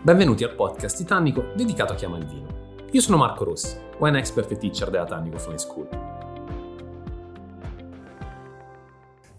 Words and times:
Benvenuti 0.00 0.44
al 0.44 0.54
podcast 0.54 0.96
Titanico 0.96 1.50
dedicato 1.56 1.92
a 1.92 1.96
chi 1.96 2.04
ama 2.04 2.18
il 2.18 2.26
vino. 2.26 2.46
Io 2.92 3.00
sono 3.00 3.16
Marco 3.16 3.42
Rossi, 3.42 3.76
wine 3.98 4.18
expert 4.18 4.50
e 4.52 4.56
teacher 4.56 4.90
della 4.90 5.04
Tannico 5.04 5.38
Fine 5.38 5.58
School. 5.58 5.88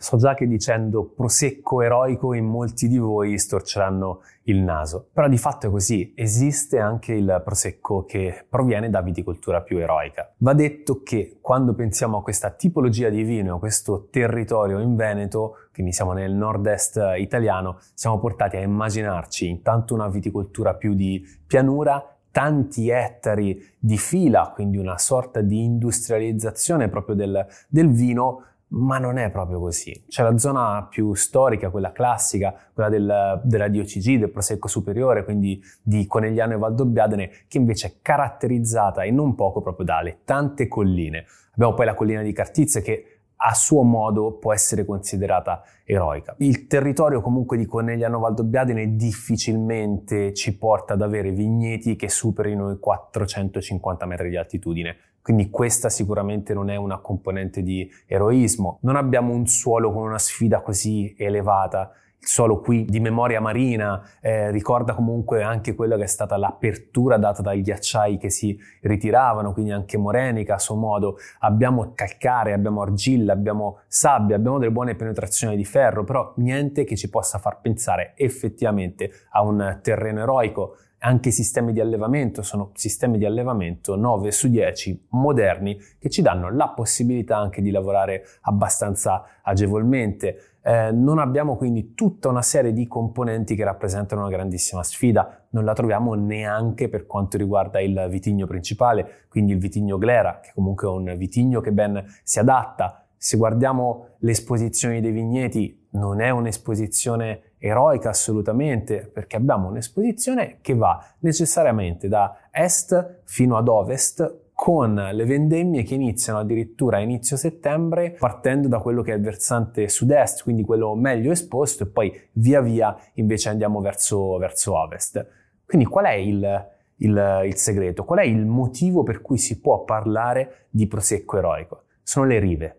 So 0.02 0.16
già 0.16 0.34
che 0.34 0.48
dicendo 0.48 1.04
prosecco 1.04 1.82
eroico 1.82 2.34
in 2.34 2.46
molti 2.46 2.88
di 2.88 2.98
voi 2.98 3.38
storceranno 3.38 4.22
il 4.44 4.62
naso, 4.62 5.10
però 5.12 5.28
di 5.28 5.38
fatto 5.38 5.68
è 5.68 5.70
così, 5.70 6.14
esiste 6.16 6.80
anche 6.80 7.14
il 7.14 7.42
prosecco 7.44 8.06
che 8.06 8.46
proviene 8.48 8.90
da 8.90 9.02
viticoltura 9.02 9.62
più 9.62 9.78
eroica. 9.78 10.34
Va 10.38 10.54
detto 10.54 11.04
che 11.04 11.40
quando 11.42 11.74
pensiamo 11.74 12.18
a 12.18 12.24
questa 12.24 12.50
tipologia 12.50 13.10
di 13.10 13.24
vino, 13.24 13.56
a 13.56 13.60
questo 13.60 14.08
territorio 14.10 14.80
in 14.80 14.96
Veneto, 14.96 15.68
quindi 15.74 15.92
siamo 15.92 16.14
nel 16.14 16.34
nord-est 16.34 17.16
italiano, 17.18 17.80
siamo 17.94 18.20
portati 18.20 18.56
a 18.56 18.62
immaginarci 18.62 19.50
intanto 19.50 19.94
una 19.94 20.08
viticoltura 20.08 20.76
più 20.76 20.94
di 20.94 21.22
pianura, 21.46 22.16
tanti 22.32 22.90
ettari 22.90 23.62
di 23.78 23.98
fila, 23.98 24.52
quindi 24.54 24.78
una 24.78 24.98
sorta 24.98 25.42
di 25.42 25.62
industrializzazione 25.62 26.88
proprio 26.88 27.16
del, 27.16 27.46
del 27.68 27.92
vino, 27.92 28.44
ma 28.70 28.98
non 29.00 29.18
è 29.18 29.30
proprio 29.32 29.60
così. 29.60 30.06
C'è 30.08 30.24
la 30.24 30.38
zona 30.38 30.88
più 30.90 31.14
storica, 31.14 31.70
quella 31.70 31.92
classica, 31.92 32.54
quella 32.74 32.90
del, 32.90 33.42
della 33.44 33.68
DOCG, 33.68 34.20
del 34.20 34.30
Prosecco 34.30 34.68
Superiore, 34.68 35.24
quindi 35.24 35.62
di 35.82 36.06
Conegliano 36.06 36.54
e 36.54 36.58
Valdobbiadene, 36.58 37.32
che 37.48 37.58
invece 37.58 37.88
è 37.88 37.94
caratterizzata 38.02 39.04
in 39.06 39.16
non 39.16 39.36
poco 39.36 39.62
proprio 39.62 39.86
dalle 39.86 40.20
tante 40.24 40.68
colline. 40.68 41.26
Abbiamo 41.54 41.74
poi 41.74 41.86
la 41.86 41.94
collina 41.94 42.22
di 42.22 42.32
Cartizze 42.32 42.82
che 42.82 43.20
a 43.42 43.54
suo 43.54 43.84
modo 43.84 44.38
può 44.38 44.54
essere 44.54 44.86
considerata 44.86 45.64
eroica. 45.86 46.36
Il 46.40 46.68
territorio 46.68 47.22
comunque 47.22 47.58
di 47.58 47.66
Cornegliano 47.66 48.20
Valdobbiadene 48.20 48.96
difficilmente 48.96 50.34
ci 50.34 50.58
porta 50.58 50.94
ad 50.94 51.02
avere 51.02 51.32
vigneti 51.32 51.96
che 51.96 52.10
superino 52.10 52.70
i 52.70 52.80
450 52.80 54.06
metri 54.06 54.30
di 54.30 54.36
altitudine, 54.36 54.98
quindi 55.22 55.50
questa 55.50 55.90
sicuramente 55.90 56.54
non 56.54 56.70
è 56.70 56.76
una 56.76 57.00
componente 57.00 57.62
di 57.62 57.90
eroismo. 58.06 58.80
Non 58.82 58.96
abbiamo 58.96 59.34
un 59.34 59.48
suolo 59.48 59.92
con 59.92 60.04
una 60.04 60.20
sfida 60.20 60.62
così 60.62 61.14
elevata 61.18 61.92
il 62.22 62.28
suolo 62.28 62.60
qui 62.60 62.84
di 62.84 63.00
memoria 63.00 63.40
marina 63.40 64.04
eh, 64.20 64.52
ricorda 64.52 64.94
comunque 64.94 65.42
anche 65.42 65.74
quella 65.74 65.96
che 65.96 66.04
è 66.04 66.08
stata 66.08 66.36
l'apertura 66.36 67.18
data 67.18 67.42
dai 67.42 67.62
ghiacciai 67.62 68.18
che 68.18 68.30
si 68.30 68.60
ritiravano, 68.82 69.54
quindi 69.54 69.72
anche 69.72 69.98
morenica 69.98 70.56
a 70.56 70.60
suo 70.60 70.76
modo. 70.76 71.18
Abbiamo 71.40 71.94
calcare, 71.96 72.52
abbiamo 72.52 72.82
argilla, 72.82 73.32
abbiamo 73.32 73.80
sabbia, 73.88 74.36
abbiamo 74.36 74.58
delle 74.58 74.72
buone 74.72 74.96
penetrazioni 74.96 75.56
di 75.56 75.64
ferro, 75.64 76.04
però 76.04 76.34
niente 76.38 76.84
che 76.84 76.98
ci 76.98 77.10
possa 77.10 77.38
far 77.38 77.62
pensare 77.62 78.14
effettivamente 78.18 79.12
a 79.32 79.42
un 79.42 79.80
terreno 79.82 80.20
eroico. 80.20 80.76
Anche 81.02 81.30
i 81.30 81.32
sistemi 81.32 81.72
di 81.72 81.80
allevamento 81.80 82.42
sono 82.42 82.72
sistemi 82.74 83.18
di 83.18 83.24
allevamento 83.24 83.96
9 83.96 84.32
su 84.32 84.50
10 84.50 85.08
moderni 85.12 85.78
che 85.98 86.10
ci 86.10 86.22
danno 86.22 86.54
la 86.54 86.68
possibilità 86.70 87.38
anche 87.38 87.62
di 87.62 87.72
lavorare 87.72 88.26
abbastanza 88.42 89.24
agevolmente. 89.42 90.58
Eh, 90.62 90.92
non 90.92 91.20
abbiamo 91.20 91.56
quindi 91.56 91.94
tutta 91.94 92.28
una 92.28 92.42
serie 92.42 92.74
di 92.74 92.86
componenti 92.86 93.56
che 93.56 93.64
rappresentano 93.64 94.22
una 94.22 94.30
grandissima 94.30 94.84
sfida, 94.84 95.46
non 95.52 95.64
la 95.64 95.72
troviamo 95.72 96.16
neanche 96.16 96.90
per 96.90 97.06
quanto 97.06 97.38
riguarda 97.38 97.80
il 97.80 98.08
vitigno 98.10 98.46
principale, 98.46 99.26
quindi 99.30 99.54
il 99.54 99.60
vitigno 99.60 99.98
glera, 99.98 100.42
che 100.42 100.52
comunque 100.54 100.88
è 100.88 100.92
un 100.92 101.16
vitigno 101.16 101.62
che 101.62 101.72
ben 101.72 102.04
si 102.24 102.40
adatta. 102.40 103.06
Se 103.16 103.38
guardiamo 103.38 104.16
l'esposizione 104.20 105.00
dei 105.00 105.12
vigneti, 105.12 105.79
non 105.92 106.22
è 106.22 106.30
un'esposizione 106.30 107.54
eroica 107.58 108.10
assolutamente, 108.10 109.10
perché 109.12 109.36
abbiamo 109.36 109.70
un'esposizione 109.70 110.58
che 110.62 110.76
va 110.76 111.04
necessariamente 111.20 112.08
da 112.08 112.50
est 112.52 113.22
fino 113.24 113.58
ad 113.58 113.68
ovest 113.68 114.48
con 114.54 114.94
le 114.94 115.24
vendemmie 115.24 115.84
che 115.84 115.94
iniziano 115.94 116.40
addirittura 116.40 116.98
a 116.98 117.00
inizio 117.00 117.38
settembre 117.38 118.12
partendo 118.20 118.68
da 118.68 118.80
quello 118.80 119.02
che 119.02 119.14
è 119.14 119.16
il 119.16 119.22
versante 119.22 119.88
sud-est, 119.88 120.44
quindi 120.44 120.64
quello 120.64 120.96
meglio 120.96 121.32
esposto 121.32 121.84
e 121.84 121.88
poi 121.88 122.14
via 122.34 122.60
via 122.60 122.94
invece 123.14 123.48
andiamo 123.48 123.80
verso, 123.80 124.38
verso 124.38 124.78
ovest. 124.78 125.26
Quindi 125.66 125.86
qual 125.86 126.06
è 126.06 126.14
il, 126.14 126.68
il, 126.98 127.42
il 127.46 127.56
segreto? 127.56 128.04
Qual 128.04 128.20
è 128.20 128.26
il 128.26 128.46
motivo 128.46 129.04
per 129.04 129.22
cui 129.22 129.38
si 129.38 129.62
può 129.62 129.86
parlare 129.86 130.68
di 130.70 130.88
prosecco 130.88 131.38
eroico? 131.38 131.84
Sono 132.04 132.26
le 132.26 132.40
rive. 132.40 132.79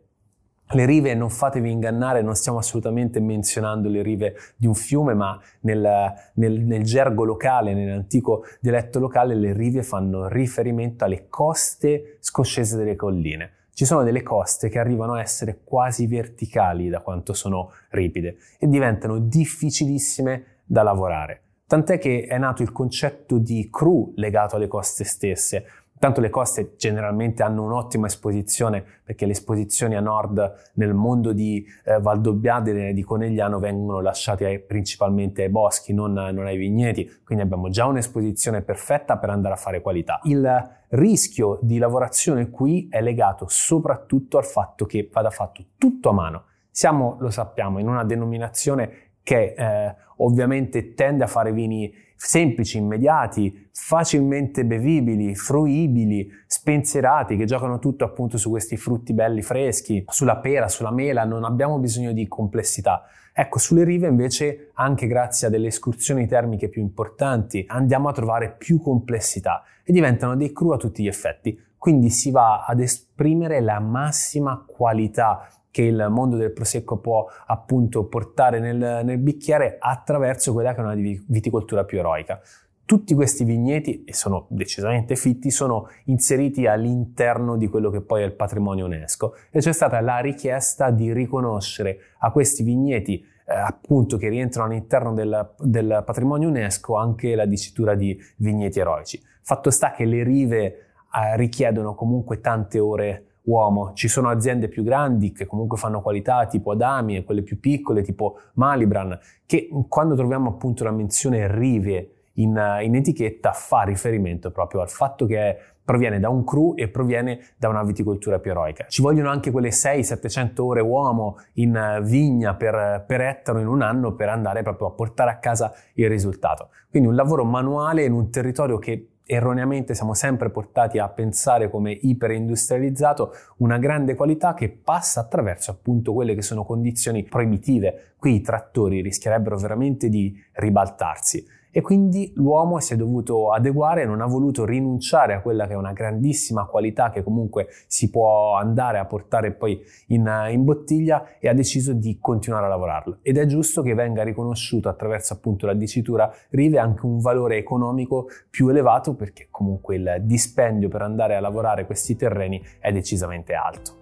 Le 0.73 0.87
rive, 0.87 1.15
non 1.15 1.31
fatevi 1.31 1.69
ingannare, 1.69 2.23
non 2.23 2.37
stiamo 2.37 2.59
assolutamente 2.59 3.19
menzionando 3.19 3.89
le 3.89 4.03
rive 4.03 4.37
di 4.57 4.69
un 4.69 4.75
fiume, 4.75 5.15
ma 5.15 5.37
nel, 5.63 6.13
nel, 6.35 6.61
nel, 6.61 6.85
gergo 6.85 7.25
locale, 7.25 7.75
nell'antico 7.75 8.45
dialetto 8.61 9.01
locale, 9.01 9.35
le 9.35 9.53
rive 9.53 9.83
fanno 9.83 10.29
riferimento 10.29 11.05
alle 11.05 11.27
coste 11.29 12.19
scoscese 12.21 12.77
delle 12.77 12.95
colline. 12.95 13.51
Ci 13.73 13.85
sono 13.85 14.05
delle 14.05 14.23
coste 14.23 14.69
che 14.69 14.79
arrivano 14.79 15.15
a 15.15 15.21
essere 15.21 15.61
quasi 15.65 16.07
verticali 16.07 16.89
da 16.89 17.01
quanto 17.01 17.33
sono 17.33 17.73
ripide 17.91 18.37
e 18.59 18.69
diventano 18.69 19.19
difficilissime 19.19 20.59
da 20.65 20.85
lavorare. 20.85 21.43
Tant'è 21.67 21.99
che 21.99 22.27
è 22.29 22.37
nato 22.37 22.63
il 22.63 22.73
concetto 22.73 23.39
di 23.39 23.69
cru 23.71 24.13
legato 24.17 24.57
alle 24.57 24.67
coste 24.67 25.05
stesse, 25.05 25.67
Tanto 26.00 26.22
le 26.22 26.31
coste 26.31 26.77
generalmente 26.78 27.43
hanno 27.43 27.62
un'ottima 27.62 28.06
esposizione 28.06 28.83
perché 29.05 29.27
le 29.27 29.33
esposizioni 29.33 29.97
a 29.97 30.00
nord 30.00 30.71
nel 30.77 30.94
mondo 30.94 31.34
di 31.34 31.62
eh, 31.84 32.00
Valdobbiadene 32.00 32.88
e 32.88 32.93
di 32.94 33.03
Conegliano 33.03 33.59
vengono 33.59 34.00
lasciate 34.00 34.47
ai, 34.47 34.60
principalmente 34.60 35.43
ai 35.43 35.50
boschi, 35.50 35.93
non, 35.93 36.15
non, 36.15 36.47
ai 36.47 36.56
vigneti, 36.56 37.21
quindi 37.22 37.44
abbiamo 37.44 37.69
già 37.69 37.84
un'esposizione 37.84 38.62
perfetta 38.62 39.19
per 39.19 39.28
andare 39.28 39.53
a 39.53 39.59
fare 39.59 39.83
qualità. 39.83 40.21
Il 40.22 40.69
rischio 40.89 41.59
di 41.60 41.77
lavorazione 41.77 42.49
qui 42.49 42.89
è 42.91 43.03
legato 43.03 43.44
soprattutto 43.47 44.39
al 44.39 44.47
fatto 44.47 44.87
che 44.87 45.06
vada 45.12 45.28
fatto 45.28 45.62
tutto 45.77 46.09
a 46.09 46.12
mano. 46.12 46.44
Siamo, 46.71 47.19
lo 47.21 47.28
sappiamo, 47.28 47.78
in 47.78 47.87
una 47.87 48.05
denominazione 48.05 49.09
che 49.23 49.55
eh, 49.57 49.95
ovviamente 50.17 50.95
tende 50.95 51.25
a 51.25 51.27
fare 51.27 51.53
vini 51.53 51.93
semplici, 52.23 52.77
immediati, 52.77 53.69
facilmente 53.73 54.67
bevibili, 54.67 55.35
fruibili, 55.35 56.31
spensierati, 56.47 57.37
che 57.37 57.47
giocano 57.47 57.79
tutto 57.79 58.05
appunto 58.05 58.37
su 58.37 58.51
questi 58.51 58.77
frutti 58.77 59.15
belli 59.15 59.41
freschi, 59.41 60.05
sulla 60.07 60.37
pera, 60.37 60.69
sulla 60.69 60.91
mela, 60.91 61.25
non 61.25 61.45
abbiamo 61.45 61.79
bisogno 61.79 62.13
di 62.13 62.29
complessità. 62.29 63.05
Ecco, 63.33 63.59
sulle 63.59 63.85
rive 63.85 64.07
invece, 64.07 64.71
anche 64.75 65.07
grazie 65.07 65.47
a 65.47 65.51
delle 65.51 65.69
escursioni 65.69 66.27
termiche 66.27 66.69
più 66.69 66.83
importanti, 66.83 67.65
andiamo 67.67 68.11
a 68.11 68.13
trovare 68.13 68.55
più 68.59 68.83
complessità 68.83 69.63
e 69.83 69.93
diventano 69.93 70.37
dei 70.37 70.53
cru 70.53 70.73
a 70.73 70.77
tutti 70.77 71.03
gli 71.03 71.09
effetti. 71.09 71.59
Quindi 71.79 72.11
si 72.11 72.31
va 72.31 72.67
ad 72.67 72.81
esprimere 72.81 73.61
la 73.61 73.81
massima 73.81 74.63
qualità 74.67 75.49
che 75.71 75.83
il 75.83 76.07
mondo 76.11 76.37
del 76.37 76.53
prosecco 76.53 76.99
può 76.99 77.27
appunto 77.47 78.05
portare 78.07 78.59
nel, 78.59 79.05
nel 79.05 79.19
bicchiere 79.19 79.77
attraverso 79.79 80.53
quella 80.53 80.75
che 80.75 80.81
è 80.81 80.85
una 80.85 80.95
viticoltura 80.95 81.85
più 81.85 81.99
eroica. 81.99 82.41
Tutti 82.85 83.15
questi 83.15 83.45
vigneti, 83.45 84.03
e 84.03 84.13
sono 84.13 84.47
decisamente 84.49 85.15
fitti, 85.15 85.53
sono 85.53 85.89
inseriti 86.07 86.67
all'interno 86.67 87.57
di 87.57 87.69
quello 87.69 87.89
che 87.89 88.01
poi 88.01 88.23
è 88.23 88.25
il 88.25 88.33
patrimonio 88.33 88.87
UNESCO 88.87 89.37
e 89.51 89.61
c'è 89.61 89.73
stata 89.73 90.01
la 90.01 90.19
richiesta 90.19 90.91
di 90.91 91.13
riconoscere 91.13 91.99
a 92.19 92.33
questi 92.33 92.65
vigneti 92.65 93.25
eh, 93.51 93.55
appunto 93.55 94.17
che 94.17 94.29
rientrano 94.29 94.71
all'interno 94.71 95.15
del, 95.15 95.55
del, 95.59 96.03
patrimonio 96.05 96.49
UNESCO 96.49 96.97
anche 96.97 97.37
la 97.37 97.47
dicitura 97.47 97.95
di 97.95 98.17
vigneti 98.37 98.81
eroici. 98.81 99.23
Fatto 99.43 99.71
sta 99.71 99.93
che 99.93 100.05
le 100.05 100.25
rive 100.25 100.63
eh, 100.63 101.37
richiedono 101.37 101.95
comunque 101.95 102.41
tante 102.41 102.81
ore 102.81 103.30
uomo. 103.45 103.93
Ci 103.95 104.09
sono 104.09 104.28
aziende 104.28 104.69
più 104.69 104.83
grandi 104.83 105.33
che 105.33 105.47
comunque 105.47 105.78
fanno 105.78 106.01
qualità 106.01 106.47
tipo 106.47 106.73
Adami 106.73 107.17
e 107.17 107.25
quelle 107.25 107.43
più 107.43 107.59
piccole 107.59 108.03
tipo 108.03 108.39
Malibran 108.55 109.19
che 109.47 109.69
quando 109.89 110.15
troviamo 110.15 110.51
appunto 110.51 110.84
la 110.84 110.91
menzione 110.91 111.53
rive 111.53 112.11
in, 112.34 112.78
in 112.83 112.95
etichetta 112.95 113.53
fa 113.53 113.83
riferimento 113.83 114.51
proprio 114.51 114.81
al 114.81 114.89
fatto 114.89 115.27
che 115.27 115.57
proviene 115.91 116.21
da 116.21 116.28
un 116.28 116.45
cru 116.45 116.75
e 116.77 116.89
proviene 116.89 117.41
da 117.57 117.69
una 117.69 117.83
viticoltura 117.83 118.39
più 118.39 118.53
eroica. 118.53 118.87
Ci 118.89 119.03
vogliono 119.03 119.28
anche 119.28 119.51
quelle 119.51 119.71
600-700 119.71 120.60
ore 120.60 120.81
uomo 120.81 121.39
in 121.54 122.01
vigna 122.04 122.54
per, 122.54 123.04
per 123.07 123.21
ettaro 123.21 123.59
in 123.59 123.66
un 123.66 123.83
anno 123.83 124.15
per 124.15 124.28
andare 124.28 124.63
proprio 124.63 124.87
a 124.87 124.92
portare 124.92 125.31
a 125.31 125.39
casa 125.39 125.72
il 125.95 126.09
risultato. 126.09 126.69
Quindi 126.89 127.09
un 127.09 127.16
lavoro 127.16 127.45
manuale 127.45 128.04
in 128.04 128.13
un 128.13 128.31
territorio 128.31 128.78
che 128.78 129.09
erroneamente 129.32 129.94
siamo 129.94 130.12
sempre 130.12 130.50
portati 130.50 130.98
a 130.98 131.09
pensare 131.09 131.71
come 131.71 131.92
iperindustrializzato, 131.92 133.32
una 133.59 133.78
grande 133.78 134.16
qualità 134.16 134.54
che 134.54 134.68
passa 134.71 135.21
attraverso 135.21 135.71
appunto 135.71 136.12
quelle 136.12 136.34
che 136.34 136.42
sono 136.42 136.65
condizioni 136.65 137.22
proibitive. 137.22 138.15
Qui 138.16 138.34
i 138.34 138.41
trattori 138.41 139.00
rischierebbero 139.00 139.56
veramente 139.56 140.09
di 140.09 140.36
ribaltarsi 140.54 141.47
e 141.71 141.81
quindi 141.81 142.33
l'uomo 142.37 142.81
si 142.81 142.95
è 142.95 142.97
dovuto 142.97 143.53
adeguare 143.53 144.03
e 144.03 144.05
non 144.07 144.21
ha 144.21 144.27
voluto 144.27 144.65
rinunciare 144.65 145.34
a 145.34 145.41
quella 145.41 145.67
che 145.67 145.72
è 145.72 145.77
una 145.77 145.93
grandissima 145.93 146.67
qualità 146.67 147.11
che 147.11 147.22
comunque 147.22 147.69
si 147.87 148.11
può 148.11 148.57
andare 148.57 148.99
a 148.99 149.05
portare 149.05 149.53
poi 149.53 149.81
in, 150.09 150.31
in 150.51 150.65
bottiglia 150.65 151.39
e 151.39 151.49
ha 151.49 151.55
deciso 151.55 151.93
di 151.93 152.19
continuare 152.21 152.67
a 152.67 152.69
lavorarlo. 152.69 153.19
Ed 153.22 153.39
è 153.39 153.47
giusto 153.47 153.83
che 153.83 153.95
venga 153.95 154.22
riconosciuto 154.22 154.89
attraverso 154.89 155.33
appunto 155.34 155.67
la 155.67 155.75
dicitura 155.75 156.33
Rive 156.51 156.78
anche 156.78 157.07
un 157.07 157.19
valore 157.19 157.57
economico 157.57 158.27
più 158.49 158.69
elevato 158.69 159.15
perché 159.15 159.49
comunque 159.51 159.97
il 159.97 160.16
dispendio 160.23 160.89
per 160.89 161.03
andare 161.03 161.37
a 161.37 161.41
lavorare 161.41 161.87
questi 161.87 162.16
terreni 162.16 162.63
è 162.78 162.93
decisamente 162.93 163.55
alto. 163.55 164.00